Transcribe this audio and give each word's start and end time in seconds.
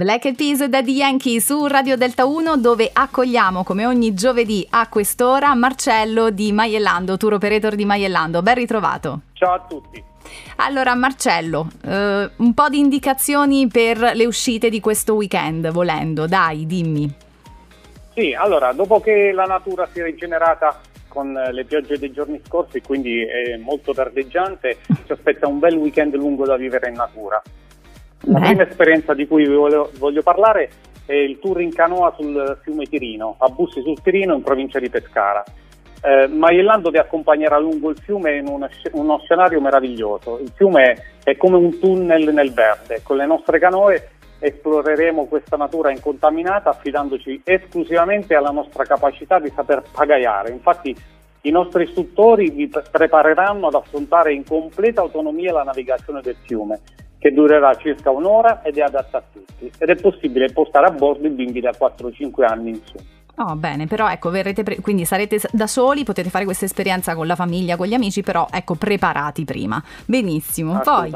Black 0.00 0.24
Eyed 0.24 0.36
Peas 0.36 0.64
Daddy 0.64 0.92
Yankee 0.94 1.42
su 1.42 1.66
Radio 1.66 1.94
Delta 1.94 2.24
1 2.24 2.56
dove 2.56 2.88
accogliamo 2.90 3.62
come 3.62 3.84
ogni 3.84 4.14
giovedì 4.14 4.66
a 4.70 4.88
quest'ora 4.88 5.54
Marcello 5.54 6.30
di 6.30 6.52
Maiellando, 6.52 7.18
tour 7.18 7.34
operator 7.34 7.74
di 7.74 7.84
Maiellando. 7.84 8.40
Ben 8.40 8.54
ritrovato. 8.54 9.20
Ciao 9.34 9.52
a 9.52 9.66
tutti. 9.68 10.02
Allora 10.56 10.94
Marcello, 10.94 11.68
eh, 11.84 12.30
un 12.34 12.54
po' 12.54 12.70
di 12.70 12.78
indicazioni 12.78 13.68
per 13.68 14.12
le 14.14 14.24
uscite 14.24 14.70
di 14.70 14.80
questo 14.80 15.12
weekend, 15.12 15.68
volendo, 15.70 16.26
dai, 16.26 16.64
dimmi. 16.64 17.14
Sì, 18.14 18.32
allora, 18.32 18.72
dopo 18.72 19.00
che 19.00 19.32
la 19.32 19.44
natura 19.44 19.86
si 19.92 20.00
è 20.00 20.04
rigenerata 20.04 20.80
con 21.08 21.30
le 21.30 21.64
piogge 21.66 21.98
dei 21.98 22.10
giorni 22.10 22.40
scorsi, 22.46 22.80
quindi 22.80 23.20
è 23.20 23.58
molto 23.58 23.92
verdeggiante, 23.92 24.78
ci 25.04 25.12
aspetta 25.12 25.46
un 25.46 25.58
bel 25.58 25.76
weekend 25.76 26.14
lungo 26.14 26.46
da 26.46 26.56
vivere 26.56 26.88
in 26.88 26.94
natura. 26.94 27.42
La 28.24 28.38
Beh. 28.38 28.46
prima 28.46 28.68
esperienza 28.68 29.14
di 29.14 29.26
cui 29.26 29.46
vi 29.46 29.54
voglio, 29.54 29.90
voglio 29.98 30.22
parlare 30.22 30.70
è 31.06 31.14
il 31.14 31.38
tour 31.40 31.60
in 31.60 31.72
canoa 31.72 32.14
sul 32.16 32.58
fiume 32.62 32.84
Tirino, 32.84 33.34
a 33.38 33.48
Bussi 33.48 33.82
sul 33.82 34.00
Tirino 34.00 34.34
in 34.34 34.42
provincia 34.42 34.78
di 34.78 34.88
Pescara. 34.88 35.42
Eh, 36.02 36.28
Maiellando 36.28 36.90
vi 36.90 36.98
accompagnerà 36.98 37.58
lungo 37.58 37.90
il 37.90 37.98
fiume 37.98 38.36
in 38.36 38.46
uno, 38.46 38.68
uno 38.92 39.18
scenario 39.24 39.60
meraviglioso. 39.60 40.38
Il 40.38 40.52
fiume 40.54 41.16
è 41.24 41.36
come 41.36 41.56
un 41.56 41.78
tunnel 41.80 42.32
nel 42.32 42.52
verde. 42.52 43.00
Con 43.02 43.16
le 43.16 43.26
nostre 43.26 43.58
canoe 43.58 44.10
esploreremo 44.38 45.26
questa 45.26 45.56
natura 45.56 45.90
incontaminata 45.90 46.70
affidandoci 46.70 47.42
esclusivamente 47.44 48.34
alla 48.34 48.50
nostra 48.50 48.84
capacità 48.84 49.40
di 49.40 49.50
saper 49.54 49.82
pagaiare. 49.90 50.50
Infatti 50.50 50.96
i 51.42 51.50
nostri 51.50 51.84
istruttori 51.84 52.50
vi 52.50 52.68
pre- 52.68 52.84
prepareranno 52.90 53.66
ad 53.66 53.74
affrontare 53.74 54.32
in 54.32 54.44
completa 54.44 55.00
autonomia 55.00 55.52
la 55.52 55.64
navigazione 55.64 56.20
del 56.20 56.36
fiume, 56.46 56.80
che 57.20 57.30
durerà 57.32 57.74
circa 57.74 58.10
un'ora 58.10 58.62
ed 58.62 58.78
è 58.78 58.80
adatta 58.80 59.18
a 59.18 59.22
tutti. 59.30 59.70
Ed 59.78 59.90
è 59.90 59.94
possibile 59.96 60.50
portare 60.50 60.86
a 60.86 60.90
bordo 60.90 61.26
i 61.26 61.30
bimbi 61.30 61.60
da 61.60 61.70
4-5 61.70 62.44
anni 62.44 62.70
in 62.70 62.80
su. 62.82 62.96
Oh, 63.36 63.56
bene, 63.56 63.86
però 63.86 64.10
ecco, 64.10 64.28
verrete 64.28 64.62
pre- 64.62 64.80
quindi 64.80 65.04
sarete 65.06 65.40
da 65.52 65.66
soli, 65.66 66.04
potete 66.04 66.28
fare 66.28 66.44
questa 66.44 66.66
esperienza 66.66 67.14
con 67.14 67.26
la 67.26 67.36
famiglia, 67.36 67.76
con 67.76 67.86
gli 67.86 67.94
amici, 67.94 68.22
però 68.22 68.46
ecco, 68.50 68.74
preparati 68.74 69.44
prima. 69.44 69.82
Benissimo. 70.04 70.78
Poi. 70.80 71.10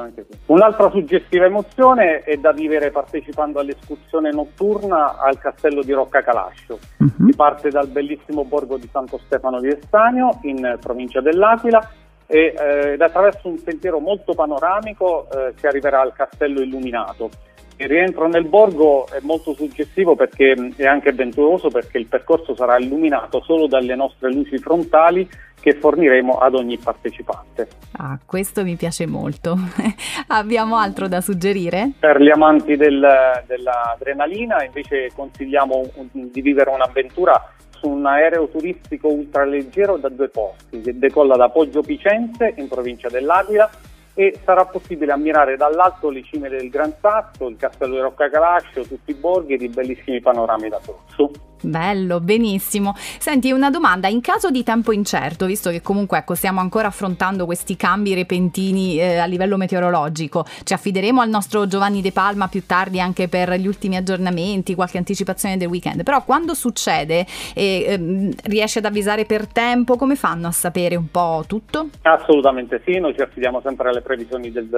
Un'altra 0.46 0.90
suggestiva 0.90 1.44
emozione 1.44 2.20
è 2.20 2.36
da 2.36 2.52
vivere 2.52 2.90
partecipando 2.90 3.60
all'escursione 3.60 4.30
notturna 4.30 5.18
al 5.18 5.38
castello 5.38 5.82
di 5.82 5.92
Rocca 5.92 6.22
Calascio. 6.22 6.78
Mhm. 6.98 7.28
Si 7.28 7.36
parte 7.36 7.68
dal 7.68 7.88
bellissimo 7.88 8.44
borgo 8.44 8.78
di 8.78 8.88
Santo 8.90 9.20
Stefano 9.24 9.60
di 9.60 9.68
Estanio, 9.68 10.38
in 10.42 10.78
provincia 10.80 11.20
dell'Aquila, 11.20 11.86
e 12.26 12.54
eh, 12.58 12.92
ed 12.92 13.00
attraverso 13.00 13.48
un 13.48 13.58
sentiero 13.58 13.98
molto 14.00 14.34
panoramico 14.34 15.26
eh, 15.30 15.52
si 15.56 15.66
arriverà 15.66 16.00
al 16.00 16.12
castello 16.14 16.60
illuminato. 16.60 17.30
Il 17.76 17.88
rientro 17.88 18.28
nel 18.28 18.44
borgo 18.44 19.06
è 19.08 19.18
molto 19.22 19.52
suggestivo 19.52 20.14
perché 20.14 20.54
mh, 20.56 20.74
è 20.76 20.86
anche 20.86 21.08
avventuroso 21.08 21.68
perché 21.70 21.98
il 21.98 22.06
percorso 22.06 22.54
sarà 22.54 22.78
illuminato 22.78 23.42
solo 23.42 23.66
dalle 23.66 23.96
nostre 23.96 24.32
luci 24.32 24.58
frontali 24.58 25.28
che 25.60 25.72
forniremo 25.74 26.34
ad 26.38 26.54
ogni 26.54 26.76
partecipante. 26.78 27.66
ah, 27.96 28.18
questo 28.24 28.62
mi 28.62 28.76
piace 28.76 29.06
molto. 29.06 29.56
Abbiamo 30.28 30.76
altro 30.76 31.08
da 31.08 31.20
suggerire? 31.20 31.92
Per 31.98 32.20
gli 32.20 32.28
amanti 32.30 32.76
del- 32.76 33.42
dell'adrenalina 33.46 34.62
invece 34.62 35.10
consigliamo 35.14 35.90
un- 35.94 36.30
di 36.30 36.40
vivere 36.42 36.70
un'avventura 36.70 37.50
su 37.78 37.88
un 37.88 38.06
aereo 38.06 38.48
turistico 38.48 39.08
ultraleggero 39.08 39.96
da 39.96 40.08
due 40.08 40.28
posti 40.28 40.80
che 40.80 40.98
decolla 40.98 41.36
da 41.36 41.48
Poggio 41.48 41.82
Picenze 41.82 42.54
in 42.56 42.68
provincia 42.68 43.08
dell'Aquila 43.08 43.70
e 44.14 44.38
sarà 44.44 44.64
possibile 44.64 45.12
ammirare 45.12 45.56
dall'alto 45.56 46.08
le 46.08 46.22
cime 46.22 46.48
del 46.48 46.70
Gran 46.70 46.94
Sasso, 47.00 47.48
il 47.48 47.56
castello 47.56 47.94
di 47.94 48.00
Rocca 48.00 48.30
Calascio, 48.30 48.82
tutti 48.82 49.10
i 49.10 49.14
borghi 49.14 49.54
e 49.54 49.64
i 49.64 49.68
bellissimi 49.68 50.20
panorami 50.20 50.68
da 50.68 50.78
Trozzo. 50.78 51.53
Bello, 51.64 52.20
benissimo. 52.20 52.94
Senti, 52.96 53.50
una 53.50 53.70
domanda, 53.70 54.08
in 54.08 54.20
caso 54.20 54.50
di 54.50 54.62
tempo 54.62 54.92
incerto, 54.92 55.46
visto 55.46 55.70
che 55.70 55.80
comunque 55.82 56.18
ecco, 56.18 56.34
stiamo 56.34 56.60
ancora 56.60 56.88
affrontando 56.88 57.46
questi 57.46 57.76
cambi 57.76 58.14
repentini 58.14 58.98
eh, 58.98 59.16
a 59.18 59.24
livello 59.24 59.56
meteorologico, 59.56 60.44
ci 60.64 60.72
affideremo 60.74 61.20
al 61.20 61.28
nostro 61.28 61.66
Giovanni 61.66 62.02
De 62.02 62.12
Palma 62.12 62.48
più 62.48 62.64
tardi 62.66 63.00
anche 63.00 63.28
per 63.28 63.52
gli 63.54 63.66
ultimi 63.66 63.96
aggiornamenti, 63.96 64.74
qualche 64.74 64.98
anticipazione 64.98 65.56
del 65.56 65.68
weekend, 65.68 66.02
però 66.02 66.22
quando 66.24 66.54
succede 66.54 67.26
e 67.54 67.84
ehm, 67.88 68.32
riesce 68.44 68.78
ad 68.80 68.84
avvisare 68.84 69.24
per 69.24 69.46
tempo, 69.46 69.96
come 69.96 70.16
fanno 70.16 70.46
a 70.46 70.52
sapere 70.52 70.96
un 70.96 71.10
po' 71.10 71.44
tutto? 71.46 71.88
Assolutamente 72.02 72.82
sì, 72.84 72.98
noi 72.98 73.14
ci 73.14 73.22
affidiamo 73.22 73.60
sempre 73.62 73.88
alle 73.88 74.00
previsioni 74.02 74.52
del- 74.52 74.68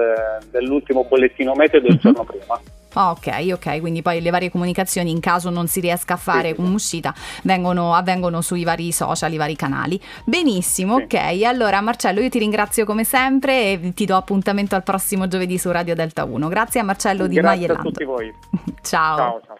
dell'ultimo 0.51 1.03
bollettino 1.03 1.53
meteo 1.53 1.81
del 1.81 1.91
Mhm. 1.93 1.99
giorno 1.99 2.23
prima. 2.23 2.59
Ah, 2.93 3.11
Ok, 3.11 3.49
ok, 3.53 3.79
quindi 3.79 4.01
poi 4.01 4.21
le 4.21 4.29
varie 4.29 4.49
comunicazioni 4.49 5.11
in 5.11 5.19
caso 5.19 5.49
non 5.49 5.67
si 5.67 5.79
riesca 5.79 6.15
a 6.15 6.17
fare 6.17 6.53
Sì, 6.55 6.61
un'uscita 6.61 7.13
vengono, 7.43 7.93
avvengono 7.93 8.41
sui 8.41 8.63
vari 8.63 8.91
social, 8.91 9.31
i 9.33 9.37
vari 9.37 9.55
canali. 9.55 9.99
Benissimo, 10.23 10.97
Sì. 10.97 11.03
ok. 11.03 11.43
Allora 11.43 11.81
Marcello 11.81 12.21
io 12.21 12.29
ti 12.29 12.39
ringrazio 12.39 12.85
come 12.85 13.03
sempre 13.03 13.71
e 13.71 13.93
ti 13.93 14.05
do 14.05 14.15
appuntamento 14.15 14.75
al 14.75 14.83
prossimo 14.83 15.27
giovedì 15.27 15.57
su 15.57 15.69
Radio 15.71 15.95
Delta 15.95 16.23
1. 16.23 16.47
Grazie 16.47 16.79
a 16.79 16.83
Marcello 16.83 17.27
di 17.27 17.35
Grazie 17.35 17.67
a 17.67 17.75
tutti 17.75 18.03
voi. 18.03 18.33
Ciao. 18.81 19.17
Ciao, 19.17 19.41
ciao. 19.45 19.57